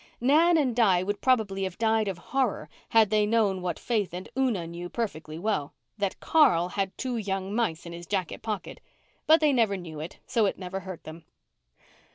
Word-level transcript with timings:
Nan 0.19 0.57
and 0.57 0.75
Di 0.75 1.03
would 1.03 1.21
probably 1.21 1.61
have 1.61 1.77
died 1.77 2.07
of 2.07 2.17
horror 2.17 2.69
had 2.89 3.11
they 3.11 3.27
known 3.27 3.61
what 3.61 3.77
Faith 3.77 4.15
and 4.15 4.27
Una 4.35 4.65
knew 4.65 4.89
perfectly 4.89 5.37
well—that 5.37 6.19
Carl 6.19 6.69
had 6.69 6.97
two 6.97 7.17
young 7.17 7.53
mice 7.53 7.85
in 7.85 7.93
his 7.93 8.07
jacket 8.07 8.41
pocket. 8.41 8.79
But 9.27 9.41
they 9.41 9.53
never 9.53 9.77
knew 9.77 9.99
it, 9.99 10.17
so 10.25 10.47
it 10.47 10.57
never 10.57 10.79
hurt 10.79 11.03
them. 11.03 11.25